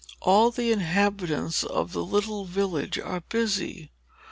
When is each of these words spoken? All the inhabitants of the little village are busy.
All 0.19 0.49
the 0.49 0.71
inhabitants 0.71 1.63
of 1.63 1.91
the 1.91 2.03
little 2.03 2.45
village 2.45 2.97
are 2.97 3.21
busy. 3.29 3.91